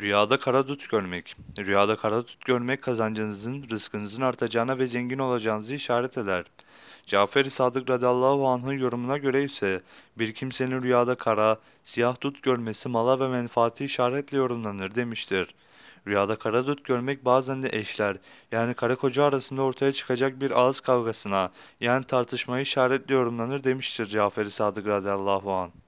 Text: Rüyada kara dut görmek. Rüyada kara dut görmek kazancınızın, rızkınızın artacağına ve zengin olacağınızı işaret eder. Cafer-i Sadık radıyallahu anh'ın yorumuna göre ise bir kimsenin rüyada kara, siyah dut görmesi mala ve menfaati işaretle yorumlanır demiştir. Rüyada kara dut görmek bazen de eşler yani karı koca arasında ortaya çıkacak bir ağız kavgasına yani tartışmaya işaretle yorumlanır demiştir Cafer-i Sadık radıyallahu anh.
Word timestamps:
Rüyada 0.00 0.40
kara 0.40 0.68
dut 0.68 0.88
görmek. 0.88 1.36
Rüyada 1.58 1.96
kara 1.96 2.18
dut 2.18 2.44
görmek 2.44 2.82
kazancınızın, 2.82 3.66
rızkınızın 3.70 4.22
artacağına 4.22 4.78
ve 4.78 4.86
zengin 4.86 5.18
olacağınızı 5.18 5.74
işaret 5.74 6.18
eder. 6.18 6.44
Cafer-i 7.06 7.50
Sadık 7.50 7.90
radıyallahu 7.90 8.48
anh'ın 8.48 8.72
yorumuna 8.72 9.18
göre 9.18 9.44
ise 9.44 9.82
bir 10.18 10.34
kimsenin 10.34 10.82
rüyada 10.82 11.14
kara, 11.14 11.58
siyah 11.84 12.20
dut 12.20 12.42
görmesi 12.42 12.88
mala 12.88 13.20
ve 13.20 13.28
menfaati 13.28 13.84
işaretle 13.84 14.36
yorumlanır 14.36 14.94
demiştir. 14.94 15.54
Rüyada 16.06 16.36
kara 16.36 16.66
dut 16.66 16.84
görmek 16.84 17.24
bazen 17.24 17.62
de 17.62 17.68
eşler 17.72 18.16
yani 18.52 18.74
karı 18.74 18.96
koca 18.96 19.24
arasında 19.24 19.62
ortaya 19.62 19.92
çıkacak 19.92 20.40
bir 20.40 20.50
ağız 20.60 20.80
kavgasına 20.80 21.50
yani 21.80 22.04
tartışmaya 22.04 22.62
işaretle 22.62 23.14
yorumlanır 23.14 23.64
demiştir 23.64 24.06
Cafer-i 24.06 24.50
Sadık 24.50 24.86
radıyallahu 24.86 25.52
anh. 25.52 25.85